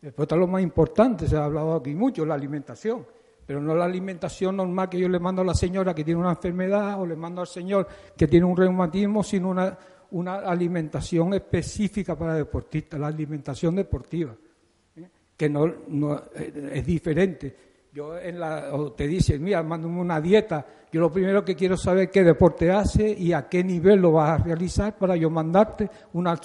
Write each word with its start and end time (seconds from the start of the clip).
Después 0.00 0.26
está 0.26 0.36
lo 0.36 0.46
más 0.46 0.62
importante, 0.62 1.26
se 1.26 1.36
ha 1.36 1.44
hablado 1.44 1.74
aquí 1.74 1.94
mucho, 1.94 2.24
la 2.24 2.34
alimentación. 2.34 3.04
Pero 3.46 3.60
no 3.60 3.74
la 3.74 3.84
alimentación 3.84 4.56
normal 4.56 4.88
que 4.88 4.98
yo 4.98 5.08
le 5.08 5.18
mando 5.18 5.42
a 5.42 5.44
la 5.44 5.54
señora 5.54 5.94
que 5.94 6.04
tiene 6.04 6.20
una 6.20 6.30
enfermedad 6.30 7.00
o 7.00 7.06
le 7.06 7.16
mando 7.16 7.40
al 7.40 7.46
señor 7.46 7.86
que 8.16 8.26
tiene 8.26 8.46
un 8.46 8.56
reumatismo, 8.56 9.22
sino 9.22 9.48
una, 9.50 9.76
una 10.12 10.36
alimentación 10.36 11.34
específica 11.34 12.16
para 12.16 12.34
deportistas, 12.34 12.98
la 12.98 13.08
alimentación 13.08 13.76
deportiva, 13.76 14.34
¿eh? 14.96 15.08
que 15.36 15.48
no, 15.48 15.66
eh, 16.34 16.70
es 16.74 16.86
diferente. 16.86 17.73
Yo 17.94 18.18
en 18.18 18.40
la, 18.40 18.74
o 18.74 18.90
te 18.92 19.06
dicen, 19.06 19.40
mira, 19.42 19.62
mándame 19.62 20.00
una 20.00 20.20
dieta, 20.20 20.66
yo 20.90 21.00
lo 21.00 21.12
primero 21.12 21.44
que 21.44 21.54
quiero 21.54 21.76
saber 21.76 22.10
qué 22.10 22.24
deporte 22.24 22.72
hace 22.72 23.08
y 23.08 23.32
a 23.32 23.48
qué 23.48 23.62
nivel 23.62 24.00
lo 24.00 24.12
vas 24.12 24.40
a 24.40 24.42
realizar 24.42 24.98
para 24.98 25.14
yo 25.14 25.30
mandarte 25.30 25.88
una, 26.12 26.38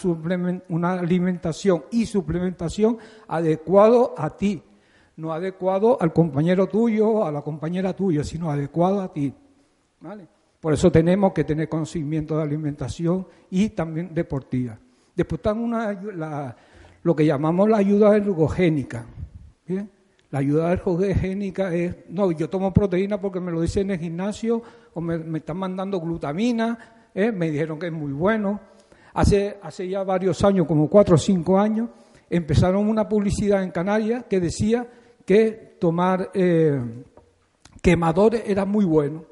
una 0.70 0.94
alimentación 0.94 1.86
y 1.92 2.06
suplementación 2.06 3.00
adecuado 3.28 4.14
a 4.16 4.30
ti 4.30 4.62
no 5.20 5.34
adecuado 5.34 5.98
al 6.00 6.14
compañero 6.14 6.68
tuyo, 6.68 7.26
a 7.26 7.32
la 7.32 7.42
compañera 7.42 7.94
tuya, 7.94 8.24
sino 8.24 8.50
adecuado 8.50 9.02
a 9.02 9.12
ti. 9.12 9.34
¿vale? 10.00 10.26
Por 10.60 10.74
eso 10.74 10.92
tenemos 10.92 11.34
que 11.34 11.44
tener 11.44 11.68
conocimiento 11.68 12.38
de 12.38 12.44
alimentación 12.44 13.28
y 13.50 13.70
también 13.70 14.14
deportiva. 14.14 14.80
Después 15.16 15.40
está 15.40 15.54
una, 15.54 15.92
la, 15.94 16.56
lo 17.04 17.16
que 17.16 17.26
llamamos 17.26 17.70
la 17.70 17.78
ayuda 17.78 18.16
ergogénica. 18.16 19.06
¿bien? 19.68 19.90
La 20.32 20.40
ayuda 20.40 20.72
ergogénica 20.72 21.74
es, 21.74 21.96
no, 22.10 22.32
yo 22.32 22.50
tomo 22.50 22.72
proteína 22.72 23.20
porque 23.20 23.40
me 23.40 23.52
lo 23.52 23.62
dicen 23.62 23.88
en 23.88 23.92
el 23.92 24.00
gimnasio 24.00 24.62
o 24.94 25.02
me, 25.02 25.38
están 25.38 25.58
mandando 25.58 26.00
glutamina, 26.00 27.10
¿eh? 27.14 27.32
me 27.32 27.50
dijeron 27.50 27.80
que 27.80 27.88
es 27.88 27.94
muy 27.94 28.14
bueno. 28.14 28.60
Hace, 29.14 29.58
hace 29.62 29.88
ya 29.88 30.04
varios 30.04 30.44
años, 30.44 30.68
como 30.68 30.88
cuatro 30.88 31.16
o 31.16 31.18
cinco 31.18 31.60
años, 31.60 31.90
empezaron 32.30 32.88
una 32.88 33.10
publicidad 33.10 33.64
en 33.64 33.72
Canarias 33.72 34.26
que 34.30 34.40
decía 34.40 34.88
que 35.26 35.78
tomar 35.80 36.30
eh, 36.34 36.80
quemadores 37.82 38.44
era 38.46 38.66
muy 38.66 38.86
bueno. 38.86 39.26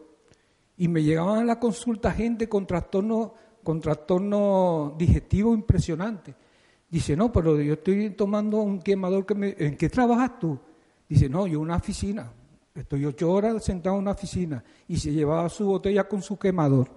Y 0.78 0.88
me 0.88 1.04
llegaban 1.04 1.40
a 1.40 1.46
la 1.46 1.60
consulta 1.60 2.12
gente 2.12 2.50
con 2.50 2.66
trastorno 2.66 3.34
con 3.68 3.82
trastorno 3.82 4.96
digestivo 4.98 5.54
impresionante. 5.54 6.34
Dice, 6.90 7.18
no, 7.18 7.34
pero 7.34 7.62
yo 7.62 7.74
estoy 7.74 8.12
tomando 8.12 8.62
un 8.62 8.80
quemador 8.80 9.26
que 9.26 9.36
me... 9.36 9.54
¿En 9.58 9.76
qué 9.76 9.90
trabajas 9.90 10.40
tú? 10.40 10.58
Dice, 11.08 11.30
no, 11.30 11.48
yo 11.48 11.60
una 11.60 11.78
oficina. 11.78 12.32
Estoy 12.74 13.06
ocho 13.06 13.32
horas 13.32 13.64
sentado 13.64 13.96
en 13.96 14.04
una 14.04 14.12
oficina. 14.12 14.64
Y 14.88 14.98
se 14.98 15.12
llevaba 15.12 15.50
su 15.50 15.66
botella 15.66 16.08
con 16.08 16.22
su 16.22 16.38
quemador. 16.38 16.90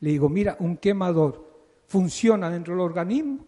Le 0.00 0.10
digo, 0.10 0.28
mira, 0.28 0.56
un 0.60 0.76
quemador 0.76 1.52
funciona 1.86 2.48
dentro 2.48 2.74
del 2.74 2.80
organismo 2.80 3.44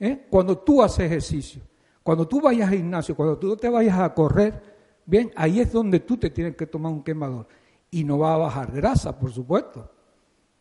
¿eh? 0.00 0.26
cuando 0.28 0.58
tú 0.58 0.82
haces 0.82 1.06
ejercicio. 1.06 1.62
Cuando 2.02 2.26
tú 2.26 2.40
vayas 2.40 2.68
al 2.68 2.76
gimnasio, 2.76 3.16
cuando 3.16 3.38
tú 3.38 3.56
te 3.56 3.68
vayas 3.68 3.98
a 3.98 4.12
correr, 4.14 4.62
bien, 5.04 5.32
ahí 5.36 5.60
es 5.60 5.72
donde 5.72 6.00
tú 6.00 6.16
te 6.16 6.30
tienes 6.30 6.56
que 6.56 6.66
tomar 6.66 6.92
un 6.92 7.02
quemador. 7.02 7.46
Y 7.90 8.04
no 8.04 8.18
va 8.18 8.34
a 8.34 8.38
bajar 8.38 8.72
grasa, 8.72 9.18
por 9.18 9.32
supuesto. 9.32 9.90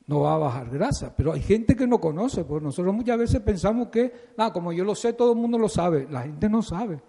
No 0.07 0.21
va 0.21 0.35
a 0.35 0.37
bajar 0.37 0.69
grasa. 0.69 1.13
Pero 1.15 1.33
hay 1.33 1.41
gente 1.41 1.75
que 1.75 1.87
no 1.87 1.99
conoce, 1.99 2.43
porque 2.45 2.63
nosotros 2.63 2.93
muchas 2.93 3.17
veces 3.17 3.41
pensamos 3.41 3.87
que, 3.87 4.11
ah, 4.37 4.53
como 4.53 4.71
yo 4.71 4.83
lo 4.83 4.95
sé, 4.95 5.13
todo 5.13 5.33
el 5.33 5.37
mundo 5.37 5.57
lo 5.57 5.69
sabe. 5.69 6.07
La 6.09 6.21
gente 6.21 6.47
no 6.49 6.61
sabe. 6.61 7.01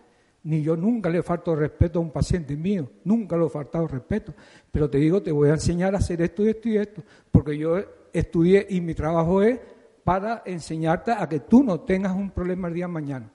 Ni 0.47 0.63
yo 0.63 0.77
nunca 0.77 1.11
le 1.11 1.25
falto 1.25 1.57
respeto 1.57 1.99
a 1.99 2.03
un 2.03 2.13
paciente 2.13 2.57
mío, 2.57 2.89
nunca 3.03 3.37
le 3.37 3.47
he 3.47 3.49
faltado 3.49 3.89
respeto. 3.89 4.33
Pero 4.71 4.89
te 4.89 4.99
digo, 4.99 5.21
te 5.21 5.33
voy 5.33 5.49
a 5.49 5.55
enseñar 5.55 5.93
a 5.97 5.99
hacer 5.99 6.23
esto 6.23 6.45
y 6.45 6.51
esto 6.51 6.69
y 6.69 6.77
esto, 6.77 7.03
porque 7.33 7.59
yo 7.59 7.77
estudié 8.13 8.65
y 8.71 8.81
mi 8.81 8.95
trabajo 8.95 9.43
es 9.43 9.59
para 10.05 10.45
enseñarte 10.47 11.11
a 11.11 11.29
que 11.29 11.41
tú 11.41 11.65
no 11.65 11.81
tengas 11.81 12.15
un 12.15 12.31
problema 12.31 12.69
el 12.69 12.75
día 12.75 12.87
de 12.87 12.93
mañana. 12.93 13.33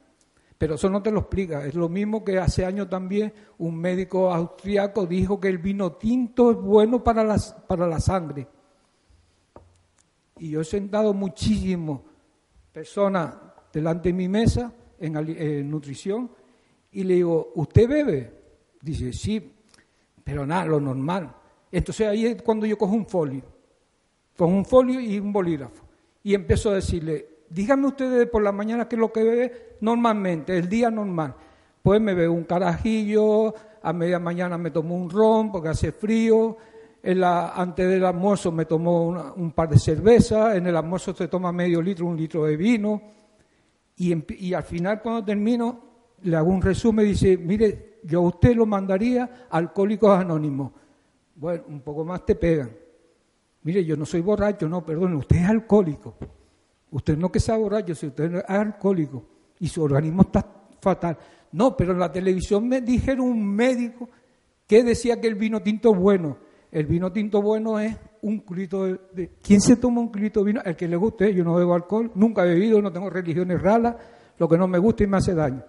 Pero 0.57 0.75
eso 0.75 0.89
no 0.89 1.03
te 1.03 1.11
lo 1.11 1.19
explica. 1.19 1.65
Es 1.65 1.75
lo 1.75 1.89
mismo 1.89 2.23
que 2.23 2.37
hace 2.37 2.63
años 2.63 2.87
también 2.87 3.33
un 3.57 3.75
médico 3.75 4.33
austriaco 4.33 5.05
dijo 5.05 5.37
que 5.37 5.49
el 5.49 5.57
vino 5.57 5.91
tinto 5.93 6.51
es 6.51 6.57
bueno 6.57 7.03
para, 7.03 7.25
las, 7.25 7.51
para 7.67 7.87
la 7.87 7.99
sangre. 7.99 8.47
Y 10.37 10.51
yo 10.51 10.61
he 10.61 10.63
sentado 10.63 11.13
muchísimas 11.13 11.99
personas 12.71 13.35
delante 13.73 14.09
de 14.09 14.13
mi 14.13 14.29
mesa 14.29 14.71
en, 14.97 15.69
nutrición 15.69 16.31
y 16.91 17.03
le 17.03 17.15
digo, 17.15 17.51
¿usted 17.55 17.87
bebe? 17.87 18.31
Dice, 18.81 19.13
sí, 19.13 19.53
pero 20.23 20.45
nada, 20.45 20.65
lo 20.65 20.79
normal. 20.79 21.33
Entonces 21.71 22.07
ahí 22.07 22.25
es 22.25 22.41
cuando 22.41 22.65
yo 22.65 22.77
cojo 22.77 22.93
un 22.93 23.05
folio, 23.05 23.43
con 24.37 24.53
un 24.53 24.65
folio 24.65 24.99
y 24.99 25.19
un 25.19 25.31
bolígrafo. 25.31 25.85
Y 26.23 26.33
empiezo 26.33 26.69
a 26.69 26.75
decirle, 26.75 27.27
díganme 27.49 27.87
ustedes 27.87 28.27
por 28.29 28.43
la 28.43 28.51
mañana 28.51 28.87
qué 28.87 28.95
es 28.95 28.99
lo 28.99 29.11
que 29.11 29.23
bebe 29.23 29.77
normalmente, 29.81 30.57
el 30.57 30.67
día 30.67 30.91
normal. 30.91 31.35
Pues 31.81 31.99
me 32.01 32.13
bebo 32.13 32.33
un 32.33 32.43
carajillo, 32.43 33.53
a 33.81 33.93
media 33.93 34.19
mañana 34.19 34.57
me 34.57 34.69
tomo 34.69 34.95
un 34.95 35.09
ron 35.09 35.51
porque 35.51 35.69
hace 35.69 35.91
frío, 35.91 36.57
antes 37.03 37.89
del 37.89 38.05
almuerzo 38.05 38.51
me 38.51 38.65
tomo 38.65 39.33
un 39.35 39.51
par 39.53 39.69
de 39.69 39.79
cervezas, 39.79 40.55
en 40.55 40.67
el 40.67 40.75
almuerzo 40.75 41.15
se 41.15 41.27
toma 41.27 41.51
medio 41.51 41.81
litro, 41.81 42.05
un 42.05 42.17
litro 42.17 42.45
de 42.45 42.55
vino, 42.57 43.01
y 43.97 44.53
al 44.53 44.63
final 44.63 45.01
cuando 45.01 45.23
termino 45.23 45.90
le 46.23 46.35
hago 46.35 46.49
un 46.49 46.61
resumen 46.61 47.05
dice, 47.05 47.37
mire, 47.37 47.99
yo 48.03 48.19
a 48.19 48.27
usted 48.27 48.55
lo 48.55 48.65
mandaría 48.65 49.47
a 49.49 49.57
Alcohólicos 49.57 50.17
Anónimos. 50.17 50.71
Bueno, 51.35 51.63
un 51.67 51.81
poco 51.81 52.03
más 52.05 52.25
te 52.25 52.35
pegan. 52.35 52.71
Mire, 53.63 53.85
yo 53.85 53.95
no 53.95 54.05
soy 54.05 54.21
borracho, 54.21 54.67
no, 54.67 54.85
perdón, 54.85 55.15
usted 55.15 55.37
es 55.37 55.49
alcohólico. 55.49 56.15
Usted 56.91 57.17
no 57.17 57.31
que 57.31 57.39
sea 57.39 57.57
borracho, 57.57 57.95
si 57.95 58.07
usted 58.07 58.35
es 58.35 58.43
alcohólico 58.47 59.23
y 59.59 59.67
su 59.67 59.83
organismo 59.83 60.23
está 60.23 60.45
fatal. 60.81 61.17
No, 61.51 61.75
pero 61.77 61.93
en 61.93 61.99
la 61.99 62.11
televisión 62.11 62.67
me 62.67 62.81
dijeron 62.81 63.27
un 63.27 63.45
médico 63.45 64.09
que 64.65 64.83
decía 64.83 65.19
que 65.19 65.27
el 65.27 65.35
vino 65.35 65.61
tinto 65.61 65.93
es 65.93 65.99
bueno. 65.99 66.37
El 66.71 66.85
vino 66.85 67.11
tinto 67.11 67.41
bueno 67.41 67.79
es 67.79 67.95
un 68.21 68.39
culito 68.39 68.85
de, 68.85 69.31
¿Quién 69.41 69.61
se 69.61 69.75
toma 69.75 70.01
un 70.01 70.09
culito 70.09 70.39
de 70.39 70.45
vino? 70.45 70.61
El 70.63 70.75
que 70.75 70.87
le 70.87 70.95
guste. 70.95 71.33
Yo 71.33 71.43
no 71.43 71.55
bebo 71.55 71.73
alcohol, 71.73 72.11
nunca 72.15 72.45
he 72.45 72.49
bebido, 72.49 72.81
no 72.81 72.91
tengo 72.91 73.09
religiones 73.09 73.61
raras, 73.61 73.95
lo 74.37 74.47
que 74.47 74.57
no 74.57 74.67
me 74.67 74.79
gusta 74.79 75.03
y 75.03 75.07
me 75.07 75.17
hace 75.17 75.33
daño. 75.33 75.63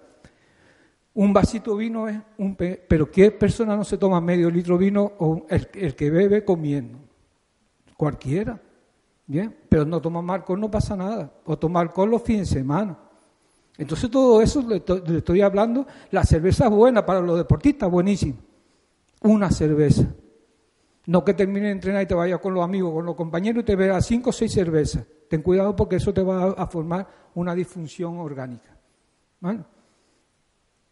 Un 1.14 1.32
vasito 1.32 1.76
vino 1.76 2.08
es 2.08 2.18
un... 2.38 2.56
Pero 2.56 3.10
¿qué 3.10 3.30
persona 3.30 3.76
no 3.76 3.84
se 3.84 3.98
toma 3.98 4.20
medio 4.20 4.50
litro 4.50 4.78
vino 4.78 5.12
o 5.18 5.46
el 5.48 5.94
que 5.94 6.10
bebe 6.10 6.44
comiendo? 6.44 6.98
Cualquiera. 7.96 8.60
Bien, 9.26 9.54
pero 9.68 9.84
no 9.84 10.00
toma 10.00 10.34
alcohol 10.34 10.60
no 10.60 10.70
pasa 10.70 10.96
nada. 10.96 11.32
O 11.44 11.58
toma 11.58 11.80
alcohol 11.80 12.10
los 12.10 12.22
fines 12.22 12.48
de 12.48 12.60
semana. 12.60 12.98
Entonces 13.78 14.10
todo 14.10 14.42
eso 14.42 14.62
le 14.62 14.76
estoy, 15.16 15.40
hablando. 15.40 15.86
La 16.10 16.24
cerveza 16.24 16.64
es 16.66 16.70
buena 16.70 17.04
para 17.04 17.20
los 17.20 17.38
deportistas, 17.38 17.90
buenísimo. 17.90 18.38
Una 19.22 19.50
cerveza. 19.50 20.06
No 21.06 21.24
que 21.24 21.34
termine 21.34 21.66
de 21.66 21.72
entrenar 21.72 22.02
y 22.02 22.06
te 22.06 22.14
vayas 22.14 22.40
con 22.40 22.54
los 22.54 22.62
amigos, 22.62 22.92
con 22.92 23.06
los 23.06 23.14
compañeros 23.14 23.62
y 23.62 23.66
te 23.66 23.76
veas 23.76 24.04
cinco 24.06 24.30
o 24.30 24.32
seis 24.32 24.52
cervezas. 24.52 25.04
Ten 25.28 25.42
cuidado 25.42 25.74
porque 25.74 25.96
eso 25.96 26.12
te 26.12 26.22
va 26.22 26.50
a 26.50 26.66
formar 26.66 27.06
una 27.34 27.54
disfunción 27.54 28.18
orgánica. 28.18 28.76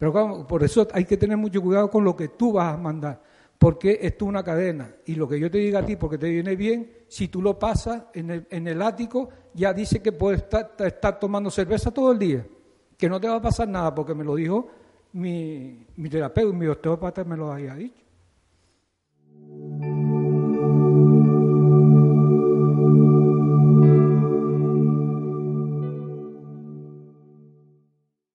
Pero 0.00 0.46
por 0.48 0.64
eso 0.64 0.88
hay 0.92 1.04
que 1.04 1.16
tener 1.16 1.36
mucho 1.36 1.62
cuidado 1.62 1.88
con 1.88 2.02
lo 2.02 2.16
que 2.16 2.28
tú 2.28 2.54
vas 2.54 2.74
a 2.74 2.76
mandar 2.76 3.20
porque 3.60 3.98
esto 4.00 4.24
es 4.24 4.28
una 4.30 4.42
cadena. 4.42 4.90
Y 5.04 5.16
lo 5.16 5.28
que 5.28 5.38
yo 5.38 5.50
te 5.50 5.58
diga 5.58 5.80
a 5.80 5.84
ti, 5.84 5.94
porque 5.94 6.16
te 6.16 6.30
viene 6.30 6.56
bien, 6.56 6.90
si 7.08 7.28
tú 7.28 7.42
lo 7.42 7.58
pasas 7.58 8.04
en 8.14 8.30
el, 8.30 8.46
en 8.48 8.66
el 8.66 8.80
ático, 8.80 9.28
ya 9.52 9.74
dice 9.74 10.00
que 10.00 10.12
puedes 10.12 10.40
estar, 10.40 11.20
tomando 11.20 11.50
cerveza 11.50 11.90
todo 11.90 12.12
el 12.12 12.18
día, 12.18 12.46
que 12.96 13.06
no 13.06 13.20
te 13.20 13.28
va 13.28 13.34
a 13.34 13.42
pasar 13.42 13.68
nada, 13.68 13.94
porque 13.94 14.14
me 14.14 14.24
lo 14.24 14.34
dijo 14.34 14.66
mi, 15.12 15.86
mi 15.94 16.08
terapeuta, 16.08 16.56
mi 16.56 16.66
osteópata 16.68 17.22
me 17.24 17.36
lo 17.36 17.52
había 17.52 17.74
dicho. 17.74 18.02